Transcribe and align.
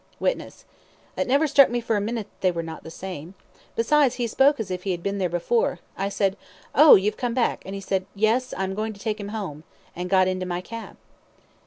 WITNESS: 0.19 0.65
It 1.15 1.27
never 1.27 1.45
struck 1.45 1.69
me 1.69 1.79
for 1.79 1.95
a 1.95 2.01
minute 2.01 2.25
that 2.25 2.41
they 2.41 2.49
were 2.51 2.63
not 2.63 2.83
the 2.83 2.89
same. 2.89 3.35
Besides, 3.75 4.15
he 4.15 4.25
spoke 4.25 4.59
as 4.59 4.71
if 4.71 4.81
he 4.81 4.89
had 4.93 5.03
been 5.03 5.19
there 5.19 5.29
before. 5.29 5.77
I 5.95 6.09
said, 6.09 6.37
"Oh, 6.73 6.95
you've 6.95 7.17
come 7.17 7.35
back," 7.35 7.61
and 7.67 7.75
he 7.75 7.81
said, 7.81 8.07
"Yes; 8.15 8.51
I'm 8.57 8.73
going 8.73 8.93
to 8.93 8.99
take 8.99 9.19
him 9.19 9.27
home," 9.29 9.63
and 9.95 10.09
got 10.09 10.27
into 10.27 10.47
my 10.47 10.59
cab. 10.59 10.97